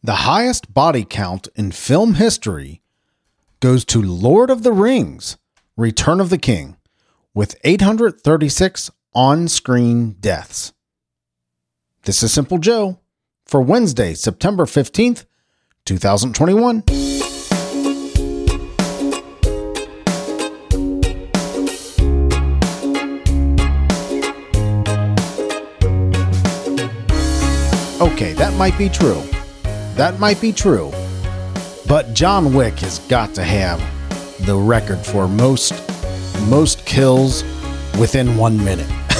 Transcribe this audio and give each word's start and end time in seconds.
The 0.00 0.14
highest 0.14 0.72
body 0.72 1.04
count 1.04 1.48
in 1.56 1.72
film 1.72 2.14
history 2.14 2.82
goes 3.58 3.84
to 3.86 4.00
Lord 4.00 4.48
of 4.48 4.62
the 4.62 4.70
Rings 4.70 5.38
Return 5.76 6.20
of 6.20 6.30
the 6.30 6.38
King 6.38 6.76
with 7.34 7.56
836 7.64 8.92
on 9.12 9.48
screen 9.48 10.12
deaths. 10.20 10.72
This 12.04 12.22
is 12.22 12.32
Simple 12.32 12.58
Joe 12.58 13.00
for 13.44 13.60
Wednesday, 13.60 14.14
September 14.14 14.66
15th, 14.66 15.24
2021. 15.84 16.84
Okay, 28.00 28.32
that 28.34 28.54
might 28.56 28.78
be 28.78 28.88
true. 28.88 29.24
That 29.98 30.20
might 30.20 30.40
be 30.40 30.52
true. 30.52 30.92
But 31.88 32.14
John 32.14 32.54
Wick 32.54 32.78
has 32.78 33.00
got 33.08 33.34
to 33.34 33.42
have 33.42 33.80
the 34.46 34.56
record 34.56 35.00
for 35.00 35.26
most 35.26 35.74
most 36.46 36.86
kills 36.86 37.42
within 37.98 38.36
1 38.36 38.64
minute. 38.64 38.86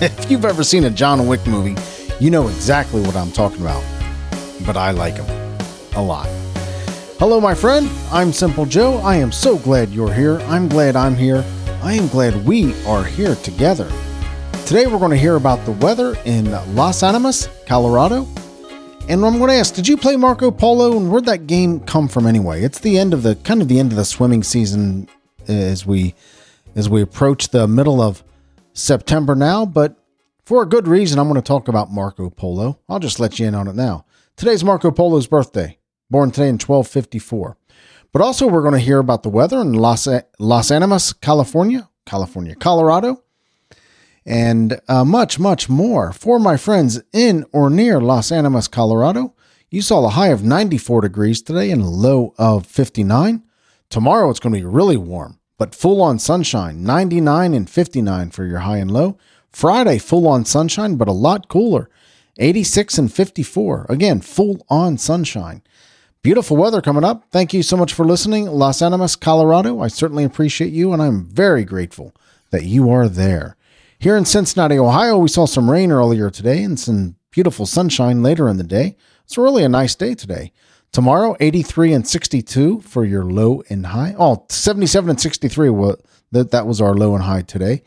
if 0.00 0.30
you've 0.30 0.44
ever 0.44 0.62
seen 0.62 0.84
a 0.84 0.90
John 0.90 1.26
Wick 1.26 1.44
movie, 1.48 1.74
you 2.20 2.30
know 2.30 2.46
exactly 2.46 3.00
what 3.00 3.16
I'm 3.16 3.32
talking 3.32 3.60
about. 3.60 3.82
But 4.64 4.76
I 4.76 4.92
like 4.92 5.16
him 5.16 5.26
a 5.96 6.00
lot. 6.00 6.28
Hello, 7.18 7.40
my 7.40 7.54
friend. 7.54 7.90
I'm 8.12 8.32
Simple 8.32 8.66
Joe. 8.66 8.98
I 8.98 9.16
am 9.16 9.32
so 9.32 9.58
glad 9.58 9.90
you're 9.90 10.14
here. 10.14 10.38
I'm 10.42 10.68
glad 10.68 10.94
I'm 10.94 11.16
here. 11.16 11.44
I 11.82 11.94
am 11.94 12.06
glad 12.06 12.46
we 12.46 12.72
are 12.84 13.02
here 13.02 13.34
together. 13.34 13.90
Today, 14.64 14.86
we're 14.86 15.00
going 15.00 15.10
to 15.10 15.16
hear 15.16 15.34
about 15.34 15.64
the 15.64 15.72
weather 15.72 16.16
in 16.24 16.52
Los 16.76 17.02
Animas, 17.02 17.48
Colorado. 17.66 18.28
And 19.08 19.24
I'm 19.24 19.38
going 19.38 19.48
to 19.48 19.56
ask, 19.56 19.74
did 19.74 19.88
you 19.88 19.96
play 19.96 20.16
Marco 20.16 20.50
Polo 20.50 20.98
and 20.98 21.10
where'd 21.10 21.24
that 21.24 21.46
game 21.46 21.80
come 21.80 22.08
from 22.08 22.26
anyway? 22.26 22.62
It's 22.62 22.78
the 22.78 22.98
end 22.98 23.14
of 23.14 23.22
the 23.22 23.36
kind 23.36 23.62
of 23.62 23.68
the 23.68 23.78
end 23.78 23.90
of 23.90 23.96
the 23.96 24.04
swimming 24.04 24.42
season 24.42 25.08
as 25.48 25.86
we 25.86 26.14
as 26.76 26.90
we 26.90 27.00
approach 27.00 27.48
the 27.48 27.66
middle 27.66 28.02
of 28.02 28.22
September 28.74 29.34
now, 29.34 29.64
but 29.64 29.96
for 30.44 30.62
a 30.62 30.66
good 30.66 30.86
reason, 30.86 31.18
I'm 31.18 31.26
going 31.26 31.40
to 31.40 31.46
talk 31.46 31.68
about 31.68 31.90
Marco 31.90 32.28
Polo. 32.28 32.78
I'll 32.88 33.00
just 33.00 33.18
let 33.18 33.38
you 33.38 33.46
in 33.46 33.54
on 33.54 33.66
it 33.66 33.74
now. 33.74 34.04
Today's 34.36 34.62
Marco 34.62 34.90
Polo's 34.90 35.26
birthday, 35.26 35.78
born 36.10 36.30
today 36.30 36.48
in 36.48 36.54
1254. 36.54 37.56
But 38.12 38.22
also, 38.22 38.46
we're 38.46 38.62
going 38.62 38.74
to 38.74 38.78
hear 38.78 38.98
about 38.98 39.22
the 39.22 39.28
weather 39.30 39.60
in 39.60 39.72
Los, 39.72 40.06
Los 40.38 40.70
Animas, 40.70 41.12
California, 41.14 41.88
California, 42.06 42.54
Colorado, 42.54 43.22
and 44.28 44.78
uh, 44.88 45.06
much, 45.06 45.38
much 45.38 45.70
more. 45.70 46.12
For 46.12 46.38
my 46.38 46.58
friends 46.58 47.00
in 47.14 47.46
or 47.50 47.70
near 47.70 47.98
Los 47.98 48.30
Animas, 48.30 48.68
Colorado, 48.68 49.34
you 49.70 49.80
saw 49.80 50.04
a 50.04 50.10
high 50.10 50.28
of 50.28 50.44
94 50.44 51.00
degrees 51.00 51.40
today 51.40 51.70
and 51.70 51.80
a 51.80 51.86
low 51.86 52.34
of 52.36 52.66
59. 52.66 53.42
Tomorrow 53.88 54.28
it's 54.28 54.38
going 54.38 54.52
to 54.52 54.60
be 54.60 54.66
really 54.66 54.98
warm, 54.98 55.40
but 55.56 55.74
full 55.74 56.02
on 56.02 56.18
sunshine, 56.18 56.84
99 56.84 57.54
and 57.54 57.70
59 57.70 58.30
for 58.30 58.44
your 58.44 58.60
high 58.60 58.76
and 58.76 58.90
low. 58.90 59.16
Friday, 59.50 59.96
full 59.96 60.28
on 60.28 60.44
sunshine, 60.44 60.96
but 60.96 61.08
a 61.08 61.12
lot 61.12 61.48
cooler, 61.48 61.88
86 62.38 62.98
and 62.98 63.12
54. 63.12 63.86
Again, 63.88 64.20
full 64.20 64.64
on 64.68 64.98
sunshine. 64.98 65.62
Beautiful 66.20 66.58
weather 66.58 66.82
coming 66.82 67.04
up. 67.04 67.24
Thank 67.30 67.54
you 67.54 67.62
so 67.62 67.78
much 67.78 67.94
for 67.94 68.04
listening, 68.04 68.44
Los 68.44 68.82
Animas, 68.82 69.16
Colorado. 69.16 69.80
I 69.80 69.88
certainly 69.88 70.24
appreciate 70.24 70.72
you, 70.72 70.92
and 70.92 71.00
I'm 71.00 71.24
very 71.24 71.64
grateful 71.64 72.12
that 72.50 72.64
you 72.64 72.90
are 72.90 73.08
there. 73.08 73.56
Here 74.00 74.16
in 74.16 74.24
Cincinnati, 74.24 74.78
Ohio, 74.78 75.18
we 75.18 75.28
saw 75.28 75.44
some 75.44 75.68
rain 75.68 75.90
earlier 75.90 76.30
today 76.30 76.62
and 76.62 76.78
some 76.78 77.16
beautiful 77.32 77.66
sunshine 77.66 78.22
later 78.22 78.48
in 78.48 78.56
the 78.56 78.62
day. 78.62 78.96
It's 79.24 79.36
really 79.36 79.64
a 79.64 79.68
nice 79.68 79.96
day 79.96 80.14
today. 80.14 80.52
Tomorrow, 80.92 81.36
83 81.40 81.94
and 81.94 82.06
62 82.06 82.82
for 82.82 83.04
your 83.04 83.24
low 83.24 83.64
and 83.68 83.86
high. 83.86 84.14
Oh, 84.16 84.46
77 84.50 85.10
and 85.10 85.20
63. 85.20 85.70
Well, 85.70 85.96
that, 86.30 86.52
that 86.52 86.64
was 86.64 86.80
our 86.80 86.94
low 86.94 87.16
and 87.16 87.24
high 87.24 87.42
today. 87.42 87.82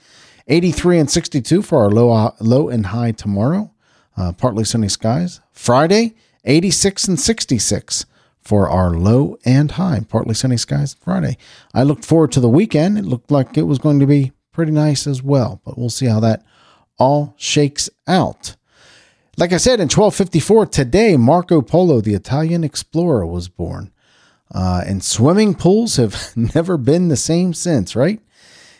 83 0.49 0.99
and 0.99 1.09
62 1.09 1.61
for 1.61 1.81
our 1.81 1.89
low, 1.89 2.35
low 2.41 2.67
and 2.67 2.87
high 2.87 3.13
tomorrow. 3.13 3.73
Uh, 4.17 4.33
partly 4.33 4.65
sunny 4.65 4.89
skies. 4.89 5.39
Friday, 5.53 6.13
86 6.43 7.07
and 7.07 7.19
66 7.21 8.05
for 8.41 8.69
our 8.69 8.89
low 8.89 9.37
and 9.45 9.71
high. 9.71 10.01
Partly 10.09 10.33
sunny 10.33 10.57
skies 10.57 10.93
Friday. 10.93 11.37
I 11.73 11.83
looked 11.83 12.03
forward 12.03 12.33
to 12.33 12.41
the 12.41 12.49
weekend. 12.49 12.97
It 12.97 13.05
looked 13.05 13.31
like 13.31 13.57
it 13.57 13.63
was 13.63 13.79
going 13.79 14.01
to 14.01 14.05
be 14.05 14.33
pretty 14.61 14.71
nice 14.71 15.07
as 15.07 15.23
well. 15.23 15.59
But 15.65 15.75
we'll 15.75 15.89
see 15.89 16.05
how 16.05 16.19
that 16.19 16.43
all 16.99 17.33
shakes 17.35 17.89
out. 18.07 18.55
Like 19.35 19.53
I 19.53 19.57
said, 19.57 19.79
in 19.79 19.85
1254, 19.85 20.67
today, 20.67 21.17
Marco 21.17 21.63
Polo, 21.63 21.99
the 21.99 22.13
Italian 22.13 22.63
explorer, 22.63 23.25
was 23.25 23.47
born. 23.47 23.91
Uh, 24.53 24.83
and 24.85 25.03
swimming 25.03 25.55
pools 25.55 25.95
have 25.95 26.31
never 26.35 26.77
been 26.77 27.07
the 27.07 27.17
same 27.17 27.55
since, 27.55 27.95
right? 27.95 28.21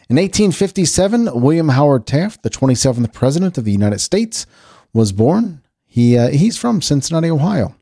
In 0.07 0.17
1857, 0.17 1.41
William 1.41 1.69
Howard 1.69 2.05
Taft, 2.05 2.43
the 2.43 2.51
27th 2.51 3.11
President 3.11 3.57
of 3.57 3.65
the 3.65 3.71
United 3.71 4.01
States, 4.01 4.45
was 4.93 5.11
born. 5.11 5.63
He, 5.87 6.15
uh, 6.15 6.29
he's 6.29 6.59
from 6.59 6.83
Cincinnati, 6.83 7.31
Ohio. 7.31 7.73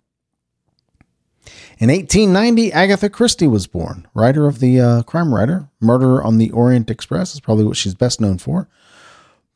In 1.79 1.88
1890, 1.88 2.73
Agatha 2.73 3.09
Christie 3.09 3.47
was 3.47 3.66
born, 3.66 4.06
writer 4.13 4.47
of 4.47 4.59
the 4.59 4.81
uh, 4.81 5.03
crime 5.03 5.34
writer. 5.34 5.69
Murder 5.79 6.22
on 6.22 6.38
the 6.38 6.51
Orient 6.51 6.91
Express 6.91 7.34
is 7.34 7.40
probably 7.40 7.63
what 7.63 7.78
she's 7.78 7.95
best 7.95 8.19
known 8.19 8.38
for. 8.38 8.67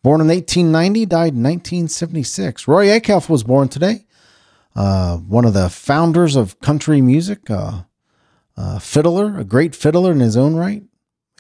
Born 0.04 0.22
in 0.22 0.28
1890, 0.28 1.06
died 1.06 1.34
in 1.34 1.44
1976. 1.44 2.66
Roy 2.66 2.88
Acuff 2.88 3.28
was 3.28 3.44
born 3.44 3.68
today. 3.68 4.06
Uh, 4.74 5.18
one 5.18 5.44
of 5.44 5.54
the 5.54 5.70
founders 5.70 6.38
of 6.38 6.62
country 6.62 7.02
music, 7.02 7.50
uh, 7.50 7.82
a 8.56 8.80
fiddler, 8.80 9.38
a 9.38 9.44
great 9.44 9.76
fiddler 9.76 10.14
in 10.14 10.22
his 10.22 10.38
own 10.38 10.56
right. 10.56 10.84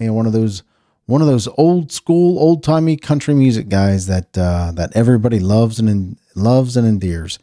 And 0.02 0.14
one 0.18 0.26
of 0.26 0.34
those 0.34 0.64
one 1.06 1.22
of 1.22 1.28
those 1.28 1.48
old 1.58 1.94
school, 1.94 2.38
old 2.40 2.62
timey 2.62 2.98
country 2.98 3.34
music 3.34 3.70
guys 3.70 4.08
that 4.08 4.38
uh, 4.38 4.74
that 4.76 4.94
everybody 4.96 5.40
loves 5.40 5.80
and 5.80 6.18
loves 6.36 6.76
and 6.76 6.86
endears. 6.86 7.40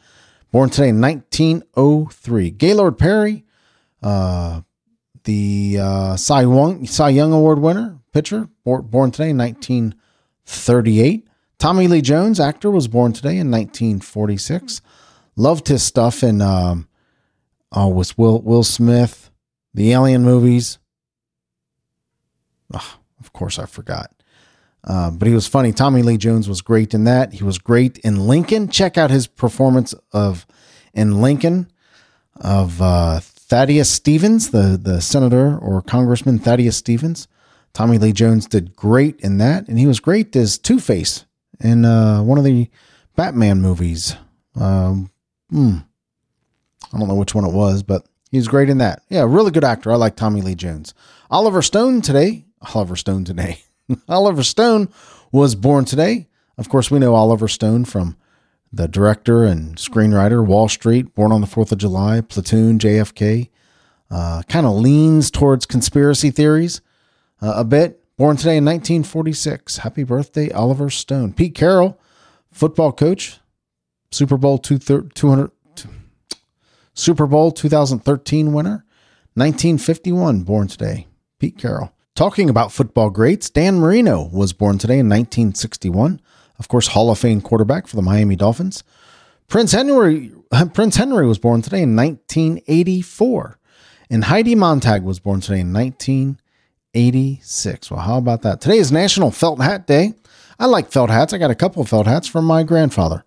Born 0.52 0.70
today 0.70 0.88
in 0.88 1.00
1903. 1.00 2.50
Gaylord 2.50 2.98
Perry, 2.98 3.44
uh, 4.02 4.62
the 5.24 5.78
uh, 5.80 6.16
Cy, 6.16 6.42
Young, 6.42 6.86
Cy 6.86 7.10
Young 7.10 7.32
Award 7.32 7.60
winner, 7.60 7.98
pitcher, 8.12 8.48
born 8.64 9.10
today 9.10 9.30
in 9.30 9.38
1938. 9.38 11.28
Tommy 11.58 11.86
Lee 11.86 12.00
Jones, 12.00 12.40
actor, 12.40 12.70
was 12.70 12.88
born 12.88 13.12
today 13.12 13.36
in 13.36 13.50
1946. 13.50 14.80
Loved 15.36 15.68
his 15.68 15.82
stuff 15.82 16.22
in 16.22 16.40
um, 16.42 16.88
oh, 17.72 17.88
with 17.88 18.16
Will 18.18 18.40
Will 18.40 18.64
Smith, 18.64 19.30
the 19.74 19.92
Alien 19.92 20.24
movies. 20.24 20.78
Oh, 22.72 22.98
of 23.20 23.32
course, 23.32 23.58
I 23.58 23.66
forgot. 23.66 24.19
Uh, 24.84 25.10
but 25.10 25.28
he 25.28 25.34
was 25.34 25.46
funny. 25.46 25.72
Tommy 25.72 26.02
Lee 26.02 26.16
Jones 26.16 26.48
was 26.48 26.62
great 26.62 26.94
in 26.94 27.04
that. 27.04 27.34
He 27.34 27.44
was 27.44 27.58
great 27.58 27.98
in 27.98 28.26
Lincoln. 28.26 28.68
Check 28.68 28.96
out 28.96 29.10
his 29.10 29.26
performance 29.26 29.94
of 30.12 30.46
in 30.94 31.20
Lincoln 31.20 31.70
of 32.36 32.80
uh, 32.80 33.20
Thaddeus 33.20 33.90
Stevens, 33.90 34.50
the 34.50 34.78
the 34.80 35.00
senator 35.00 35.58
or 35.58 35.82
Congressman 35.82 36.38
Thaddeus 36.38 36.76
Stevens. 36.76 37.28
Tommy 37.72 37.98
Lee 37.98 38.12
Jones 38.12 38.46
did 38.46 38.74
great 38.74 39.20
in 39.20 39.38
that, 39.38 39.68
and 39.68 39.78
he 39.78 39.86
was 39.86 40.00
great 40.00 40.34
as 40.34 40.58
Two 40.58 40.80
Face 40.80 41.24
in 41.60 41.84
uh, 41.84 42.22
one 42.22 42.38
of 42.38 42.44
the 42.44 42.68
Batman 43.16 43.60
movies. 43.60 44.16
Um, 44.56 45.10
hmm, 45.50 45.76
I 46.92 46.98
don't 46.98 47.08
know 47.08 47.14
which 47.14 47.34
one 47.34 47.44
it 47.44 47.52
was, 47.52 47.82
but 47.82 48.06
he 48.30 48.38
was 48.38 48.48
great 48.48 48.70
in 48.70 48.78
that. 48.78 49.02
Yeah, 49.08 49.24
really 49.28 49.50
good 49.50 49.64
actor. 49.64 49.92
I 49.92 49.96
like 49.96 50.16
Tommy 50.16 50.40
Lee 50.40 50.54
Jones. 50.54 50.94
Oliver 51.30 51.62
Stone 51.62 52.00
today. 52.02 52.46
Oliver 52.74 52.96
Stone 52.96 53.24
today. 53.24 53.62
Oliver 54.08 54.42
Stone 54.42 54.88
was 55.32 55.54
born 55.54 55.84
today. 55.84 56.28
Of 56.58 56.68
course, 56.68 56.90
we 56.90 56.98
know 56.98 57.14
Oliver 57.14 57.48
Stone 57.48 57.86
from 57.86 58.16
the 58.72 58.86
director 58.86 59.44
and 59.44 59.76
screenwriter 59.76 60.46
Wall 60.46 60.68
Street, 60.68 61.14
Born 61.14 61.32
on 61.32 61.40
the 61.40 61.46
Fourth 61.46 61.72
of 61.72 61.78
July, 61.78 62.20
Platoon, 62.20 62.78
JFK. 62.78 63.48
Uh, 64.10 64.42
kind 64.48 64.66
of 64.66 64.74
leans 64.74 65.30
towards 65.30 65.66
conspiracy 65.66 66.30
theories 66.30 66.80
uh, 67.40 67.54
a 67.56 67.64
bit. 67.64 67.96
Born 68.16 68.36
today 68.36 68.56
in 68.58 68.64
1946. 68.64 69.78
Happy 69.78 70.04
birthday, 70.04 70.50
Oliver 70.50 70.90
Stone. 70.90 71.32
Pete 71.32 71.54
Carroll, 71.54 71.98
football 72.52 72.92
coach, 72.92 73.38
Super 74.10 74.36
Bowl 74.36 74.58
200, 74.58 75.50
Super 76.92 77.26
Bowl 77.26 77.52
2013 77.52 78.52
winner, 78.52 78.84
1951. 79.34 80.42
Born 80.42 80.68
today, 80.68 81.06
Pete 81.38 81.56
Carroll. 81.56 81.92
Talking 82.20 82.50
about 82.50 82.70
football 82.70 83.08
greats, 83.08 83.48
Dan 83.48 83.78
Marino 83.78 84.28
was 84.30 84.52
born 84.52 84.76
today 84.76 84.98
in 84.98 85.08
1961. 85.08 86.20
Of 86.58 86.68
course, 86.68 86.88
Hall 86.88 87.10
of 87.10 87.18
Fame 87.18 87.40
quarterback 87.40 87.86
for 87.86 87.96
the 87.96 88.02
Miami 88.02 88.36
Dolphins. 88.36 88.84
Prince 89.48 89.72
Henry 89.72 90.30
Prince 90.74 90.96
Henry 90.96 91.26
was 91.26 91.38
born 91.38 91.62
today 91.62 91.80
in 91.80 91.96
1984. 91.96 93.58
And 94.10 94.24
Heidi 94.24 94.54
Montag 94.54 95.02
was 95.02 95.18
born 95.18 95.40
today 95.40 95.60
in 95.60 95.72
1986. 95.72 97.90
Well, 97.90 98.00
how 98.00 98.18
about 98.18 98.42
that? 98.42 98.60
Today 98.60 98.76
is 98.76 98.92
National 98.92 99.30
Felt 99.30 99.62
Hat 99.62 99.86
Day. 99.86 100.12
I 100.58 100.66
like 100.66 100.92
felt 100.92 101.08
hats. 101.08 101.32
I 101.32 101.38
got 101.38 101.50
a 101.50 101.54
couple 101.54 101.80
of 101.80 101.88
felt 101.88 102.06
hats 102.06 102.28
from 102.28 102.44
my 102.44 102.64
grandfather. 102.64 103.24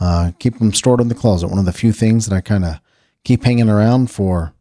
Uh, 0.00 0.32
keep 0.38 0.58
them 0.58 0.72
stored 0.72 1.02
in 1.02 1.08
the 1.08 1.14
closet. 1.14 1.48
One 1.48 1.58
of 1.58 1.66
the 1.66 1.74
few 1.74 1.92
things 1.92 2.24
that 2.24 2.34
I 2.34 2.40
kind 2.40 2.64
of 2.64 2.80
keep 3.22 3.44
hanging 3.44 3.68
around 3.68 4.10
for 4.10 4.54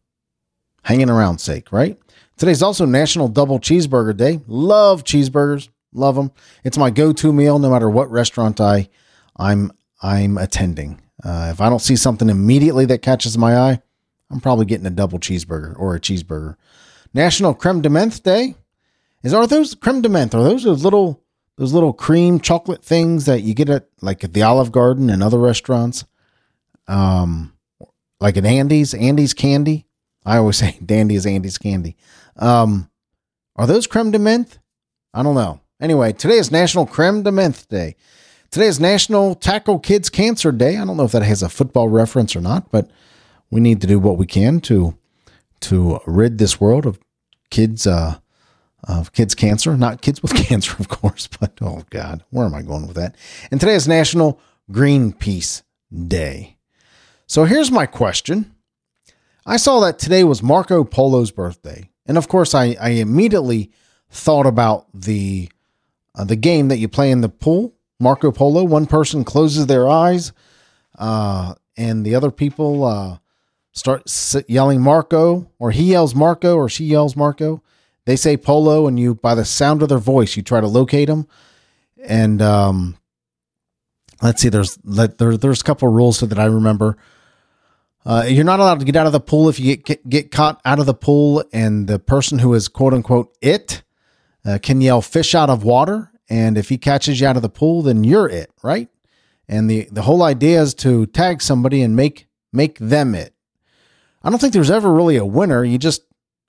hanging 0.84 1.10
around 1.10 1.40
sake, 1.40 1.72
right? 1.72 1.98
Today's 2.38 2.64
also 2.64 2.86
National 2.86 3.28
Double 3.28 3.60
Cheeseburger 3.60 4.16
Day. 4.16 4.40
Love 4.48 5.04
cheeseburgers, 5.04 5.70
love 5.94 6.16
them. 6.16 6.31
It's 6.64 6.78
my 6.78 6.90
go-to 6.90 7.34
meal 7.34 7.60
no 7.60 7.70
matter 7.70 7.90
what 7.90 8.10
restaurant 8.12 8.62
I 8.62 8.90
I'm 9.36 9.72
I'm 10.02 10.38
attending. 10.38 11.02
Uh, 11.24 11.50
if 11.52 11.60
I 11.60 11.70
don't 11.70 11.81
see 11.81 11.96
something 11.98 12.30
immediately 12.30 12.86
that 12.86 13.02
catches 13.02 13.38
my 13.38 13.58
eye, 13.58 13.81
I'm 14.31 14.40
probably 14.40 14.66
getting 14.66 14.86
a 14.86 14.92
double 14.92 15.20
cheeseburger 15.20 15.78
or 15.78 15.96
a 15.96 16.00
cheeseburger. 16.00 16.56
National 17.14 17.54
Creme 17.54 17.82
de 17.82 17.90
Menthe 17.90 18.24
Day 18.24 18.56
is 19.24 19.34
are 19.34 19.48
those 19.48 19.75
creme 19.75 20.02
de 20.02 20.10
menthe? 20.10 20.34
Are 20.34 20.44
those 20.44 20.64
those 20.64 20.84
little 20.84 21.22
those 21.58 21.74
little 21.74 21.92
cream 21.94 22.40
chocolate 22.40 22.84
things 22.84 23.25
that 23.25 23.42
you 23.42 23.54
get 23.54 23.70
at 23.70 23.88
like 24.02 24.24
at 24.24 24.34
the 24.34 24.44
Olive 24.44 24.72
Garden 24.72 25.10
and 25.10 25.22
other 25.22 25.40
restaurants? 25.40 26.06
Um, 26.88 27.54
like 28.20 28.38
at 28.38 28.46
Andes, 28.46 28.94
Andes 28.94 29.34
candy. 29.34 29.86
I 30.25 30.38
always 30.38 30.57
say 30.57 30.77
Dandy 30.86 31.16
is 31.16 31.25
Andes 31.25 31.57
candy. 31.57 31.95
Um, 32.38 32.89
are 33.56 33.68
those 33.68 33.88
creme 33.88 34.12
de 34.12 34.19
menthe? 34.19 34.57
I 35.13 35.24
don't 35.24 35.36
know. 35.36 35.60
Anyway, 35.81 36.12
today 36.13 36.38
is 36.38 36.51
National 36.51 36.86
Creme 36.86 37.24
de 37.24 37.31
Menthe 37.31 37.68
Day. 37.68 37.95
Today 38.51 38.68
is 38.68 38.80
National 38.80 39.33
Tackle 39.33 39.80
Kids 39.80 40.10
Cancer 40.10 40.51
Day. 40.51 40.77
I 40.77 40.83
don't 40.83 40.98
know 40.98 41.06
if 41.06 41.13
that 41.13 41.24
has 41.24 41.42
a 41.42 41.50
football 41.50 41.88
reference 41.88 42.36
or 42.36 42.42
not, 42.42 42.69
but 42.71 42.89
we 43.50 43.62
need 43.62 43.80
to 43.81 43.88
do 43.88 44.00
what 44.00 44.18
we 44.18 44.25
can 44.25 44.60
to 44.62 44.98
to 45.62 46.00
rid 46.06 46.38
this 46.38 46.60
world 46.60 46.86
of 46.86 47.00
kids 47.50 47.88
uh, 47.88 48.18
of 48.83 49.13
kids 49.13 49.36
cancer, 49.36 49.77
not 49.77 50.01
kids 50.01 50.22
with 50.22 50.36
cancer, 50.48 50.75
of 50.80 50.89
course, 50.89 51.27
but 51.27 51.54
oh 51.62 51.83
god, 51.89 52.24
where 52.30 52.45
am 52.45 52.54
I 52.56 52.62
going 52.62 52.88
with 52.88 52.95
that? 52.95 53.15
And 53.51 53.60
today 53.60 53.75
is 53.75 53.88
National 53.88 54.39
Greenpeace 54.72 55.63
Day. 56.07 56.57
So 57.25 57.45
here's 57.45 57.72
my 57.72 57.86
question. 57.86 58.54
I 59.50 59.57
saw 59.57 59.80
that 59.80 59.98
today 59.98 60.24
was 60.24 60.44
Marco 60.44 60.84
Polo's 60.84 61.31
birthday, 61.31 61.90
and 62.06 62.19
of 62.19 62.28
course, 62.28 62.54
I, 62.54 62.78
I 62.80 62.90
immediately 62.90 63.72
thought 64.12 64.46
about 64.46 64.86
the 64.94 65.50
uh, 66.13 66.24
the 66.24 66.36
game 66.36 66.68
that 66.68 66.78
you 66.78 66.88
play 66.88 67.10
in 67.10 67.22
the 67.22 67.30
pool, 67.30 67.74
Marco 68.00 68.31
Polo. 68.31 68.63
One 68.63 68.86
person 68.86 69.24
closes 69.24 69.66
their 69.66 69.90
eyes, 69.90 70.34
uh, 71.00 71.56
and 71.75 72.06
the 72.06 72.13
other 72.13 72.30
people 72.30 72.84
uh, 72.84 73.18
start 73.72 74.04
yelling 74.48 74.81
Marco, 74.81 75.50
or 75.57 75.72
he 75.72 75.86
yells 75.86 76.13
Marco, 76.13 76.56
or 76.56 76.69
she 76.69 76.86
yells 76.86 77.16
Marco. 77.16 77.63
They 78.06 78.18
say 78.18 78.38
Polo, 78.38 78.86
and 78.86 79.00
you, 79.00 79.16
by 79.16 79.34
the 79.34 79.46
sound 79.46 79.81
of 79.81 79.90
their 79.90 79.98
voice, 79.98 80.38
you 80.38 80.44
try 80.44 80.62
to 80.62 80.68
locate 80.68 81.07
them. 81.07 81.28
And 82.04 82.40
um, 82.40 82.98
let's 84.22 84.44
see, 84.44 84.50
there's 84.50 84.75
there, 84.84 85.38
there's 85.38 85.62
a 85.62 85.63
couple 85.63 85.88
rules 85.88 86.19
that 86.19 86.38
I 86.38 86.46
remember. 86.46 86.98
Uh, 88.06 88.25
you're 88.28 88.46
not 88.46 88.60
allowed 88.60 88.80
to 88.80 88.86
get 88.86 88.96
out 88.96 89.06
of 89.06 89.12
the 89.12 89.19
pool 89.19 89.50
if 89.50 89.60
you 89.60 89.75
get, 89.75 89.86
get, 89.86 90.10
get 90.10 90.31
caught 90.31 90.62
out 90.66 90.80
of 90.80 90.86
the 90.86 90.94
pool, 90.94 91.44
and 91.51 91.88
the 91.88 92.00
person 92.00 92.40
who 92.40 92.54
is 92.54 92.68
quote 92.68 92.94
unquote 92.94 93.36
it 93.42 93.84
uh, 94.46 94.57
can 94.62 94.81
yell 94.81 95.01
fish 95.01 95.36
out 95.36 95.50
of 95.50 95.63
water. 95.63 96.12
And 96.30 96.57
if 96.57 96.69
he 96.69 96.78
catches 96.78 97.19
you 97.19 97.28
out 97.28 97.36
of 97.36 97.42
the 97.42 97.50
pool, 97.50 97.81
then 97.81 98.04
you're 98.04 98.30
it, 98.30 98.51
right? 98.63 98.88
And 99.48 99.69
the 99.69 99.90
the 99.92 100.04
whole 100.04 100.24
idea 100.24 100.62
is 100.62 100.74
to 100.75 101.07
tag 101.07 101.42
somebody 101.42 101.81
and 101.81 101.96
make 101.96 102.28
make 102.54 102.78
them 102.80 103.16
it. 103.16 103.34
I 104.24 104.30
don't 104.30 104.40
think 104.40 104.54
there's 104.54 104.72
ever 104.72 104.94
really 104.94 105.16
a 105.18 105.25
winner. 105.25 105.63
You 105.63 105.78
just, 105.78 106.04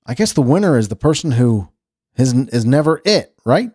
I 0.05 0.15
guess 0.15 0.33
the 0.33 0.43
winner 0.43 0.77
is 0.77 0.89
the 0.89 0.97
person 0.97 1.33
who 1.33 1.69
is 2.17 2.33
is 2.33 2.65
never 2.65 3.01
it, 3.05 3.35
right? 3.45 3.71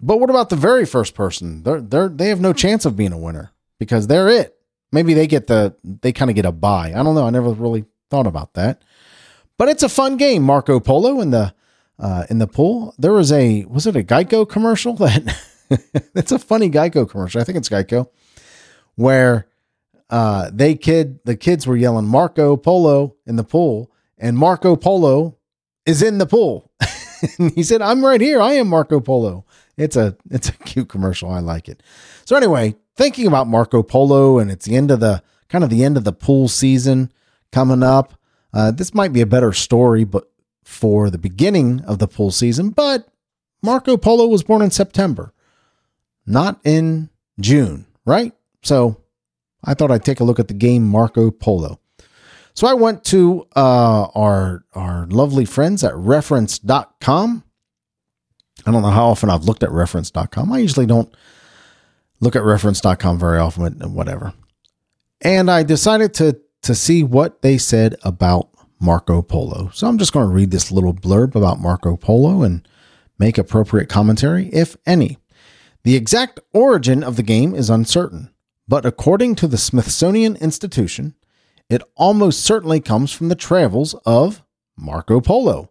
But 0.00 0.18
what 0.18 0.30
about 0.30 0.50
the 0.50 0.56
very 0.56 0.86
first 0.86 1.14
person? 1.14 1.62
They're 1.62 1.80
they're 1.80 2.08
they 2.08 2.28
have 2.28 2.40
no 2.40 2.52
chance 2.52 2.84
of 2.84 2.96
being 2.96 3.12
a 3.12 3.18
winner 3.18 3.52
because 3.78 4.06
they're 4.06 4.28
it. 4.28 4.56
Maybe 4.92 5.14
they 5.14 5.26
get 5.26 5.46
the 5.46 5.74
they 5.84 6.12
kind 6.12 6.30
of 6.30 6.34
get 6.34 6.44
a 6.44 6.52
buy. 6.52 6.92
I 6.94 7.02
don't 7.02 7.14
know. 7.14 7.26
I 7.26 7.30
never 7.30 7.50
really 7.50 7.84
thought 8.10 8.26
about 8.26 8.54
that. 8.54 8.82
But 9.56 9.68
it's 9.68 9.82
a 9.82 9.88
fun 9.88 10.16
game, 10.16 10.42
Marco 10.42 10.80
Polo 10.80 11.20
in 11.20 11.30
the 11.30 11.54
uh, 11.98 12.24
in 12.30 12.38
the 12.38 12.46
pool. 12.46 12.94
There 12.98 13.12
was 13.12 13.30
a 13.30 13.64
was 13.66 13.86
it 13.86 13.96
a 13.96 14.02
Geico 14.02 14.48
commercial 14.48 14.94
that 14.96 15.36
it's 16.14 16.32
a 16.32 16.38
funny 16.38 16.70
Geico 16.70 17.08
commercial. 17.08 17.40
I 17.40 17.44
think 17.44 17.58
it's 17.58 17.68
Geico 17.68 18.08
where 18.96 19.46
uh, 20.10 20.50
they 20.52 20.74
kid 20.74 21.20
the 21.24 21.36
kids 21.36 21.66
were 21.66 21.76
yelling 21.76 22.06
Marco 22.06 22.56
Polo 22.56 23.16
in 23.26 23.36
the 23.36 23.44
pool, 23.44 23.90
and 24.18 24.36
Marco 24.36 24.76
Polo 24.76 25.36
is 25.86 26.02
in 26.02 26.18
the 26.18 26.26
pool. 26.26 26.70
he 27.54 27.62
said, 27.62 27.80
"I'm 27.80 28.04
right 28.04 28.20
here. 28.20 28.40
I 28.40 28.54
am 28.54 28.68
Marco 28.68 29.00
Polo." 29.00 29.44
It's 29.76 29.96
a 29.96 30.16
it's 30.30 30.48
a 30.48 30.52
cute 30.52 30.88
commercial. 30.88 31.30
I 31.30 31.40
like 31.40 31.68
it. 31.68 31.82
So 32.24 32.36
anyway, 32.36 32.74
thinking 33.00 33.26
about 33.26 33.46
Marco 33.46 33.82
Polo, 33.82 34.38
and 34.38 34.50
it's 34.50 34.66
the 34.66 34.76
end 34.76 34.90
of 34.90 35.00
the 35.00 35.22
kind 35.48 35.64
of 35.64 35.70
the 35.70 35.82
end 35.82 35.96
of 35.96 36.04
the 36.04 36.12
pool 36.12 36.48
season 36.48 37.10
coming 37.50 37.82
up. 37.82 38.12
Uh, 38.52 38.70
this 38.70 38.92
might 38.92 39.10
be 39.10 39.22
a 39.22 39.26
better 39.26 39.54
story, 39.54 40.04
but 40.04 40.30
for 40.64 41.08
the 41.08 41.16
beginning 41.16 41.80
of 41.86 41.98
the 41.98 42.06
pool 42.06 42.30
season. 42.30 42.68
But 42.68 43.08
Marco 43.62 43.96
Polo 43.96 44.26
was 44.26 44.42
born 44.42 44.60
in 44.60 44.70
September, 44.70 45.32
not 46.26 46.60
in 46.62 47.08
June, 47.40 47.86
right? 48.04 48.34
So 48.62 49.00
I 49.64 49.72
thought 49.72 49.90
I'd 49.90 50.04
take 50.04 50.20
a 50.20 50.24
look 50.24 50.38
at 50.38 50.48
the 50.48 50.54
game 50.54 50.86
Marco 50.86 51.30
Polo. 51.30 51.80
So 52.52 52.66
I 52.66 52.74
went 52.74 53.02
to 53.04 53.46
uh, 53.56 54.08
our 54.14 54.66
our 54.74 55.06
lovely 55.06 55.46
friends 55.46 55.82
at 55.82 55.96
reference.com. 55.96 57.44
I 58.66 58.70
don't 58.70 58.82
know 58.82 58.90
how 58.90 59.06
often 59.06 59.30
I've 59.30 59.44
looked 59.44 59.62
at 59.62 59.70
reference.com. 59.70 60.52
I 60.52 60.58
usually 60.58 60.84
don't 60.84 61.14
look 62.20 62.36
at 62.36 62.42
reference.com 62.42 63.18
very 63.18 63.38
often, 63.38 63.74
but 63.78 63.90
whatever. 63.90 64.32
And 65.20 65.50
I 65.50 65.62
decided 65.62 66.14
to 66.14 66.40
to 66.62 66.74
see 66.74 67.02
what 67.02 67.42
they 67.42 67.56
said 67.56 67.96
about 68.02 68.50
Marco 68.78 69.22
Polo. 69.22 69.70
So 69.72 69.86
I'm 69.86 69.98
just 69.98 70.12
going 70.12 70.28
to 70.28 70.34
read 70.34 70.50
this 70.50 70.70
little 70.70 70.94
blurb 70.94 71.34
about 71.34 71.60
Marco 71.60 71.96
Polo 71.96 72.42
and 72.42 72.66
make 73.18 73.38
appropriate 73.38 73.88
commentary, 73.88 74.48
if 74.48 74.76
any. 74.86 75.18
The 75.84 75.96
exact 75.96 76.40
origin 76.52 77.02
of 77.02 77.16
the 77.16 77.22
game 77.22 77.54
is 77.54 77.70
uncertain. 77.70 78.30
But 78.68 78.86
according 78.86 79.34
to 79.36 79.46
the 79.46 79.58
Smithsonian 79.58 80.36
Institution, 80.36 81.14
it 81.68 81.82
almost 81.96 82.42
certainly 82.42 82.80
comes 82.80 83.12
from 83.12 83.28
the 83.28 83.34
travels 83.34 83.94
of 84.06 84.42
Marco 84.76 85.20
Polo. 85.20 85.70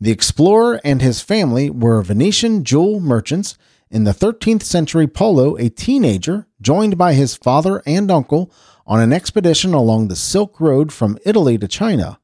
The 0.00 0.10
explorer 0.10 0.80
and 0.84 1.00
his 1.00 1.20
family 1.20 1.70
were 1.70 2.02
Venetian 2.02 2.64
jewel 2.64 3.00
merchants. 3.00 3.56
In 3.94 4.02
the 4.02 4.10
13th 4.10 4.64
century, 4.64 5.06
Polo, 5.06 5.54
a 5.54 5.68
teenager, 5.68 6.48
joined 6.60 6.98
by 6.98 7.12
his 7.14 7.36
father 7.36 7.80
and 7.86 8.10
uncle 8.10 8.50
on 8.88 8.98
an 9.00 9.12
expedition 9.12 9.72
along 9.72 10.08
the 10.08 10.16
Silk 10.16 10.58
Road 10.58 10.92
from 10.92 11.16
Italy 11.24 11.56
to 11.58 11.68
China. 11.68 12.18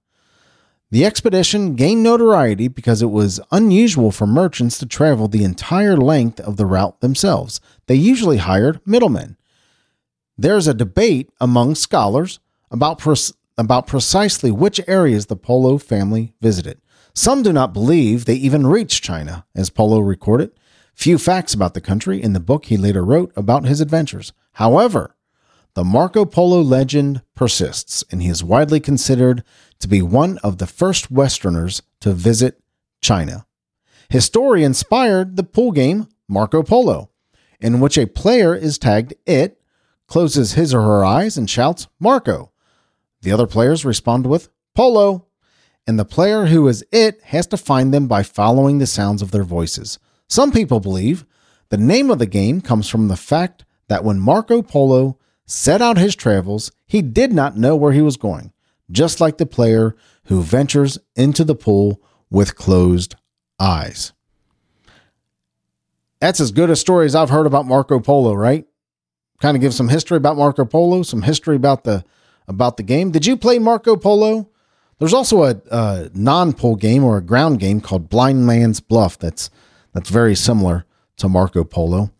The 0.90 1.04
expedition 1.04 1.76
gained 1.76 2.02
notoriety 2.02 2.66
because 2.66 3.02
it 3.02 3.12
was 3.12 3.38
unusual 3.52 4.10
for 4.10 4.26
merchants 4.26 4.78
to 4.78 4.86
travel 4.86 5.28
the 5.28 5.44
entire 5.44 5.96
length 5.96 6.40
of 6.40 6.56
the 6.56 6.66
route 6.66 7.00
themselves. 7.00 7.60
They 7.86 7.94
usually 7.94 8.38
hired 8.38 8.80
middlemen. 8.84 9.36
There's 10.36 10.66
a 10.66 10.74
debate 10.74 11.30
among 11.40 11.76
scholars 11.76 12.40
about, 12.72 12.98
pre- 12.98 13.14
about 13.56 13.86
precisely 13.86 14.50
which 14.50 14.80
areas 14.88 15.26
the 15.26 15.36
Polo 15.36 15.78
family 15.78 16.34
visited. 16.40 16.80
Some 17.14 17.44
do 17.44 17.52
not 17.52 17.72
believe 17.72 18.24
they 18.24 18.34
even 18.34 18.66
reached 18.66 19.04
China, 19.04 19.46
as 19.54 19.70
Polo 19.70 20.00
recorded. 20.00 20.50
Few 20.94 21.18
facts 21.18 21.54
about 21.54 21.74
the 21.74 21.80
country 21.80 22.22
in 22.22 22.32
the 22.32 22.40
book 22.40 22.66
he 22.66 22.76
later 22.76 23.04
wrote 23.04 23.32
about 23.36 23.64
his 23.64 23.80
adventures. 23.80 24.32
However, 24.54 25.16
the 25.74 25.84
Marco 25.84 26.24
Polo 26.24 26.60
legend 26.60 27.22
persists, 27.34 28.04
and 28.10 28.20
he 28.22 28.28
is 28.28 28.42
widely 28.42 28.80
considered 28.80 29.44
to 29.78 29.88
be 29.88 30.02
one 30.02 30.38
of 30.38 30.58
the 30.58 30.66
first 30.66 31.10
Westerners 31.10 31.82
to 32.00 32.12
visit 32.12 32.60
China. 33.00 33.46
His 34.08 34.24
story 34.24 34.64
inspired 34.64 35.36
the 35.36 35.44
pool 35.44 35.70
game 35.70 36.08
Marco 36.28 36.62
Polo, 36.62 37.10
in 37.60 37.80
which 37.80 37.96
a 37.96 38.06
player 38.06 38.54
is 38.54 38.78
tagged 38.78 39.14
it 39.26 39.60
closes 40.08 40.54
his 40.54 40.74
or 40.74 40.82
her 40.82 41.04
eyes 41.04 41.38
and 41.38 41.48
shouts, 41.48 41.86
Marco. 42.00 42.50
The 43.22 43.30
other 43.32 43.46
players 43.46 43.84
respond 43.84 44.26
with, 44.26 44.48
Polo. 44.74 45.26
And 45.86 45.98
the 45.98 46.04
player 46.04 46.46
who 46.46 46.66
is 46.68 46.84
it 46.92 47.22
has 47.24 47.46
to 47.48 47.56
find 47.56 47.94
them 47.94 48.06
by 48.06 48.22
following 48.22 48.78
the 48.78 48.86
sounds 48.86 49.22
of 49.22 49.30
their 49.30 49.44
voices. 49.44 49.98
Some 50.30 50.50
people 50.52 50.80
believe 50.80 51.26
the 51.68 51.76
name 51.76 52.10
of 52.10 52.18
the 52.18 52.26
game 52.26 52.62
comes 52.62 52.88
from 52.88 53.08
the 53.08 53.16
fact 53.16 53.66
that 53.88 54.04
when 54.04 54.18
Marco 54.18 54.62
Polo 54.62 55.18
set 55.44 55.82
out 55.82 55.98
his 55.98 56.16
travels, 56.16 56.72
he 56.86 57.02
did 57.02 57.32
not 57.32 57.58
know 57.58 57.76
where 57.76 57.92
he 57.92 58.00
was 58.00 58.16
going, 58.16 58.52
just 58.90 59.20
like 59.20 59.36
the 59.36 59.44
player 59.44 59.94
who 60.24 60.42
ventures 60.42 60.98
into 61.14 61.44
the 61.44 61.54
pool 61.54 62.00
with 62.30 62.56
closed 62.56 63.14
eyes. 63.58 64.12
That's 66.20 66.40
as 66.40 66.52
good 66.52 66.70
a 66.70 66.76
story 66.76 67.04
as 67.04 67.14
I've 67.14 67.30
heard 67.30 67.46
about 67.46 67.66
Marco 67.66 68.00
Polo, 68.00 68.32
right? 68.32 68.66
kind 69.40 69.56
of 69.56 69.60
give 69.60 69.74
some 69.74 69.88
history 69.88 70.16
about 70.16 70.36
Marco 70.36 70.64
Polo, 70.64 71.02
some 71.02 71.22
history 71.22 71.56
about 71.56 71.84
the 71.84 72.04
about 72.46 72.76
the 72.76 72.82
game. 72.82 73.10
Did 73.10 73.26
you 73.26 73.36
play 73.36 73.58
Marco 73.58 73.96
Polo? 73.96 74.48
There's 74.98 75.14
also 75.14 75.44
a, 75.44 75.60
a 75.70 76.10
non-pool 76.12 76.76
game 76.76 77.04
or 77.04 77.16
a 77.16 77.22
ground 77.22 77.58
game 77.58 77.80
called 77.80 78.10
Blind 78.10 78.46
Man's 78.46 78.80
Bluff. 78.80 79.18
That's 79.18 79.48
that's 79.92 80.10
very 80.10 80.34
similar 80.34 80.84
to 81.18 81.28
Marco 81.28 81.64
Polo. 81.64 82.10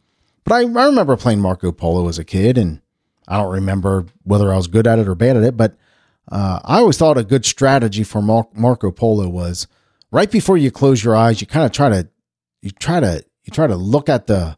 But 0.45 0.55
I, 0.55 0.59
I 0.61 0.87
remember 0.87 1.17
playing 1.17 1.41
Marco 1.41 1.73
Polo 1.73 2.09
as 2.09 2.19
a 2.19 2.25
kid, 2.25 2.59
and 2.59 2.81
I 3.29 3.37
don't 3.39 3.53
remember 3.53 4.07
whether 4.25 4.53
I 4.53 4.57
was 4.57 4.67
good 4.67 4.87
at 4.87 4.99
it 4.99 5.09
or 5.09 5.15
bad 5.15 5.37
at 5.37 5.43
it. 5.45 5.57
But 5.57 5.77
Uh, 6.31 6.61
I 6.65 6.79
always 6.79 6.97
thought 6.97 7.19
a 7.19 7.25
good 7.25 7.45
strategy 7.45 8.05
for 8.05 8.23
Mar- 8.23 8.49
Marco 8.55 8.93
Polo 8.93 9.29
was 9.29 9.67
right 10.13 10.31
before 10.31 10.57
you 10.57 10.71
close 10.71 11.03
your 11.03 11.17
eyes, 11.17 11.41
you 11.41 11.47
kind 11.47 11.67
of 11.67 11.73
try 11.73 11.89
to 11.89 12.09
you 12.63 12.71
try 12.71 13.01
to 13.01 13.25
you 13.45 13.51
try 13.51 13.67
to 13.67 13.75
look 13.77 14.09
at 14.09 14.27
the 14.27 14.57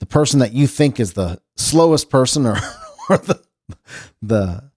the 0.00 0.06
person 0.06 0.40
that 0.40 0.52
you 0.52 0.66
think 0.66 1.00
is 1.00 1.12
the 1.14 1.40
slowest 1.56 2.10
person 2.10 2.44
or, 2.46 2.58
or 3.08 3.16
the 3.18 3.40
the 4.20 4.70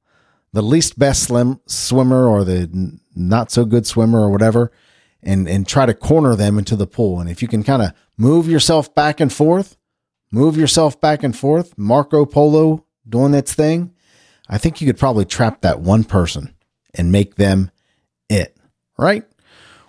the 0.54 0.62
least 0.62 0.98
best 0.98 1.24
slim 1.24 1.60
swimmer 1.66 2.28
or 2.28 2.46
the 2.46 2.98
not 3.16 3.52
so 3.52 3.66
good 3.66 3.86
swimmer 3.86 4.20
or 4.20 4.30
whatever 4.30 4.72
and 5.24 5.48
and 5.48 5.68
try 5.68 5.86
to 5.86 5.94
corner 5.94 6.36
them 6.36 6.58
into 6.58 6.76
the 6.76 6.88
pool. 6.88 7.20
And 7.20 7.30
if 7.30 7.42
you 7.42 7.48
can 7.48 7.64
kind 7.64 7.82
of 7.82 7.92
move 8.18 8.48
yourself 8.48 8.94
back 8.94 9.20
and 9.20 9.32
forth 9.32 9.78
move 10.30 10.58
yourself 10.58 11.00
back 11.00 11.24
and 11.24 11.38
forth 11.38 11.78
marco 11.78 12.26
polo 12.26 12.84
doing 13.08 13.34
its 13.34 13.54
thing 13.54 13.94
i 14.50 14.58
think 14.58 14.82
you 14.82 14.86
could 14.86 14.98
probably 14.98 15.24
trap 15.24 15.62
that 15.62 15.80
one 15.80 16.04
person 16.04 16.54
and 16.96 17.14
make 17.14 17.36
them 17.36 17.72
it 18.28 18.58
right? 18.98 19.24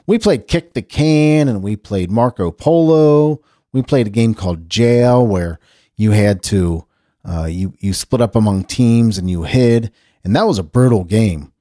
We 0.07 0.19
played 0.19 0.47
kick 0.47 0.75
the 0.75 0.83
can 0.83 1.49
and 1.49 1.63
we 1.63 1.77
played 1.77 2.11
marco 2.11 2.51
polo. 2.51 3.41
We 3.73 3.83
played 3.83 4.07
a 4.07 4.11
game 4.11 4.35
called 4.35 4.71
jail 4.71 5.27
where 5.27 5.59
you 5.97 6.13
had 6.13 6.43
to 6.45 6.87
uh, 7.29 7.45
you 7.45 7.75
you 7.79 7.93
split 7.93 8.23
up 8.23 8.37
among 8.37 8.65
teams 8.65 9.19
and 9.19 9.29
you 9.29 9.43
hid, 9.43 9.93
and 10.25 10.35
that 10.35 10.47
was 10.47 10.59
a 10.59 10.63
brutal 10.63 11.05
game 11.05 11.53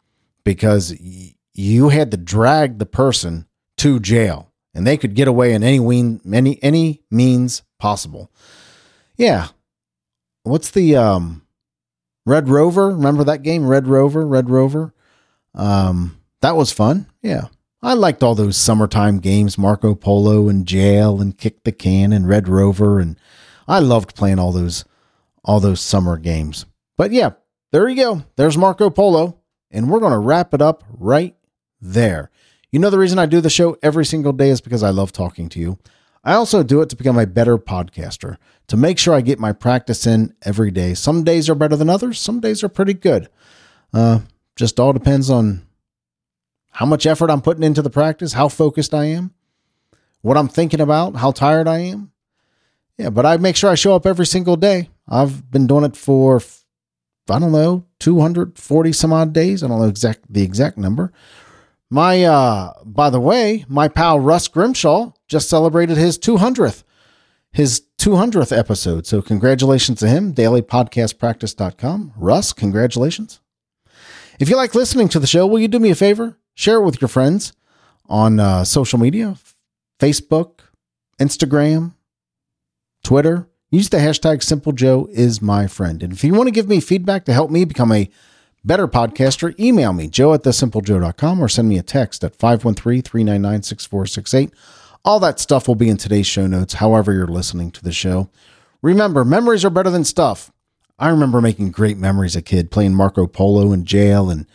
because 0.44 0.94
y- 0.94 1.36
you 1.54 1.90
had 1.90 2.12
to 2.12 2.18
drag 2.18 2.80
the 2.80 2.86
person 2.86 3.47
to 3.78 4.00
jail, 4.00 4.52
and 4.74 4.86
they 4.86 4.98
could 4.98 5.16
get 5.16 5.28
away 5.28 5.54
in 5.54 5.64
any 5.64 5.80
ween, 5.80 6.22
any 6.32 6.62
any 6.64 7.04
means 7.10 7.64
possible. 7.80 8.32
Yeah, 9.18 9.48
what's 10.44 10.72
the 10.72 10.96
um, 10.96 11.44
Red 12.26 12.50
Rover? 12.50 12.88
Remember 12.88 13.24
that 13.24 13.44
game, 13.44 13.68
Red 13.68 13.88
Rover, 13.88 14.26
Red 14.26 14.50
Rover. 14.50 14.94
Um, 15.54 16.20
that 16.42 16.56
was 16.56 16.72
fun. 16.72 17.08
Yeah, 17.22 17.48
I 17.82 17.94
liked 17.94 18.24
all 18.24 18.36
those 18.36 18.58
summertime 18.58 19.20
games, 19.20 19.58
Marco 19.58 19.96
Polo 19.96 20.50
and 20.50 20.66
Jail 20.66 21.22
and 21.22 21.38
Kick 21.38 21.64
the 21.64 21.72
Can 21.72 22.12
and 22.12 22.28
Red 22.28 22.48
Rover, 22.48 23.00
and 23.00 23.18
I 23.68 23.80
loved 23.80 24.16
playing 24.16 24.40
all 24.40 24.52
those 24.52 24.86
all 25.44 25.60
those 25.60 25.82
summer 25.82 26.18
games. 26.18 26.66
But 26.98 27.12
yeah, 27.12 27.32
there 27.72 27.88
you 27.88 27.96
go. 27.96 28.24
There's 28.36 28.58
Marco 28.58 28.90
Polo, 28.90 29.40
and 29.72 29.90
we're 29.90 30.00
to 30.00 30.18
wrap 30.18 30.54
it 30.54 30.62
up 30.62 30.84
right 30.90 31.36
there. 31.80 32.30
You 32.78 32.82
know 32.82 32.92
the 32.92 33.00
reason 33.00 33.18
I 33.18 33.26
do 33.26 33.42
the 33.42 33.50
show 33.50 33.76
every 33.82 34.06
single 34.06 34.34
day 34.34 34.52
is 34.52 34.62
because 34.62 34.84
I 34.84 34.92
love 34.92 35.12
talking 35.12 35.50
to 35.50 35.60
you. 35.60 35.80
I 36.24 36.34
also 36.34 36.62
do 36.62 36.80
it 36.82 36.90
to 36.90 36.96
become 36.96 37.18
a 37.18 37.26
better 37.26 37.58
podcaster, 37.58 38.38
to 38.68 38.78
make 38.78 39.00
sure 39.00 39.16
I 39.16 39.22
get 39.22 39.40
my 39.40 39.52
practice 39.52 40.06
in 40.06 40.36
every 40.44 40.70
day. 40.70 40.94
Some 40.94 41.24
days 41.24 41.50
are 41.50 41.56
better 41.56 41.76
than 41.76 41.90
others, 41.90 42.20
some 42.20 42.40
days 42.40 42.64
are 42.64 42.70
pretty 42.70 42.94
good. 42.94 43.30
Uh, 43.92 44.20
just 44.56 44.80
all 44.80 44.94
depends 44.94 45.32
on 45.32 45.66
how 46.70 46.86
much 46.86 47.08
effort 47.08 47.32
I'm 47.32 47.42
putting 47.42 47.64
into 47.64 47.82
the 47.82 47.90
practice, 47.90 48.34
how 48.34 48.48
focused 48.48 48.94
I 48.94 49.06
am, 49.06 49.34
what 50.22 50.38
I'm 50.38 50.48
thinking 50.48 50.80
about, 50.80 51.16
how 51.16 51.32
tired 51.32 51.68
I 51.68 51.80
am. 51.80 52.12
Yeah, 52.96 53.10
but 53.10 53.26
I 53.26 53.38
make 53.38 53.56
sure 53.56 53.72
I 53.72 53.76
show 53.76 53.96
up 53.96 54.06
every 54.06 54.28
single 54.28 54.56
day. 54.56 54.92
I've 55.08 55.50
been 55.50 55.66
doing 55.66 55.84
it 55.84 55.98
for 55.98 56.44
I 57.28 57.40
don't 57.40 57.52
know, 57.52 57.86
240 58.02 58.94
some 58.94 59.14
odd 59.14 59.34
days. 59.34 59.64
I 59.64 59.68
don't 59.68 59.80
know 59.80 59.88
exact 59.88 60.32
the 60.32 60.44
exact 60.44 60.78
number. 60.78 61.12
My 61.90 62.24
uh 62.24 62.74
by 62.84 63.10
the 63.10 63.20
way, 63.20 63.66
my 63.68 63.88
pal 63.88 64.20
Russ 64.20 64.48
Grimshaw 64.48 65.12
just 65.28 65.50
celebrated 65.50 65.98
his 65.98 66.18
200th 66.18 66.84
his 67.52 67.82
200th 67.98 68.56
episode. 68.56 69.08
So 69.08 69.22
congratulations 69.22 70.00
to 70.00 70.08
him. 70.08 70.34
dailypodcastpractice.com. 70.34 72.14
Russ, 72.16 72.54
congratulations. 72.54 73.40
If 74.40 74.50
you 74.50 74.56
like 74.56 74.76
listening 74.76 75.10
to 75.10 75.20
the 75.20 75.26
show, 75.26 75.48
will 75.48 75.60
you 75.60 75.68
do 75.68 75.80
me 75.80 75.90
a 75.90 75.96
favor? 75.96 76.38
Share 76.54 76.78
it 76.78 76.86
with 76.86 77.02
your 77.02 77.08
friends 77.08 77.54
on 78.06 78.40
uh, 78.40 78.64
social 78.64 79.00
media, 79.00 79.38
Facebook, 80.00 80.60
Instagram, 81.20 81.94
Twitter. 83.04 83.48
Use 83.72 83.90
the 83.90 83.98
hashtag 83.98 84.44
Simple 84.44 84.72
Joe 84.72 85.10
is 85.12 85.42
my 85.42 85.66
friend. 85.66 86.04
And 86.04 86.14
if 86.14 86.24
you 86.24 86.34
want 86.34 86.48
to 86.48 86.52
give 86.52 86.70
me 86.70 86.80
feedback 86.80 87.26
to 87.26 87.34
help 87.34 87.50
me 87.50 87.66
become 87.66 87.92
a 87.92 88.10
better 88.68 88.88
podcaster, 88.88 89.58
email 89.60 89.94
me, 89.94 90.08
joe 90.08 90.34
at 90.34 90.44
thesimplejoe.com 90.44 91.42
or 91.42 91.48
send 91.48 91.70
me 91.70 91.78
a 91.78 91.84
text 91.84 92.24
at 92.24 92.38
513-399-6468. 92.38 94.52
All 95.06 95.20
that 95.22 95.40
stuff 95.40 95.68
will 95.68 95.76
be 95.76 95.90
in 95.90 95.98
today's 95.98 96.28
show 96.28 96.48
notes, 96.48 96.74
however 96.76 97.14
you're 97.14 97.28
listening 97.28 97.72
to 97.72 97.84
the 97.84 97.94
show. 97.94 98.30
Remember, 98.82 99.26
memories 99.26 99.66
are 99.66 99.70
better 99.70 99.90
than 99.90 100.04
stuff. 100.04 100.52
I 101.00 101.10
remember 101.10 101.42
making 101.42 101.72
great 101.72 101.98
memories 101.98 102.36
as 102.36 102.40
a 102.40 102.44
kid, 102.44 102.72
playing 102.72 102.94
Marco 102.94 103.26
Polo 103.26 103.72
in 103.72 103.86
jail 103.86 104.30
and 104.30 104.46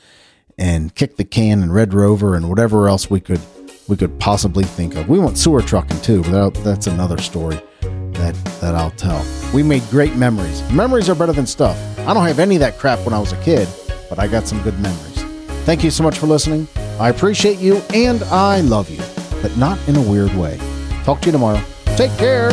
and 0.58 0.94
kick 0.94 1.16
the 1.16 1.24
can 1.24 1.62
and 1.62 1.74
Red 1.74 1.94
Rover 1.94 2.36
and 2.36 2.50
whatever 2.50 2.86
else 2.88 3.08
we 3.08 3.20
could 3.20 3.40
we 3.88 3.96
could 3.96 4.20
possibly 4.20 4.64
think 4.64 4.94
of. 4.94 5.08
We 5.08 5.18
went 5.18 5.38
sewer 5.38 5.62
trucking 5.62 6.02
too, 6.02 6.22
but 6.22 6.32
that, 6.32 6.54
that's 6.64 6.86
another 6.86 7.16
story 7.18 7.58
that 7.80 8.34
that 8.60 8.74
I'll 8.74 8.90
tell. 8.92 9.24
We 9.54 9.62
made 9.62 9.82
great 9.90 10.14
memories. 10.16 10.62
Memories 10.70 11.08
are 11.08 11.14
better 11.14 11.32
than 11.32 11.46
stuff. 11.46 11.78
I 12.00 12.12
don't 12.12 12.26
have 12.26 12.38
any 12.38 12.56
of 12.56 12.60
that 12.60 12.78
crap 12.78 12.98
when 13.00 13.14
I 13.14 13.18
was 13.18 13.32
a 13.32 13.42
kid, 13.42 13.66
but 14.14 14.18
I 14.18 14.26
got 14.26 14.46
some 14.46 14.60
good 14.60 14.78
memories. 14.78 15.22
Thank 15.64 15.82
you 15.82 15.90
so 15.90 16.02
much 16.02 16.18
for 16.18 16.26
listening. 16.26 16.68
I 17.00 17.08
appreciate 17.08 17.58
you 17.58 17.76
and 17.94 18.22
I 18.24 18.60
love 18.60 18.90
you, 18.90 19.00
but 19.40 19.56
not 19.56 19.78
in 19.88 19.96
a 19.96 20.02
weird 20.02 20.34
way. 20.34 20.58
Talk 21.04 21.22
to 21.22 21.26
you 21.28 21.32
tomorrow. 21.32 21.62
Take 21.96 22.14
care. 22.18 22.50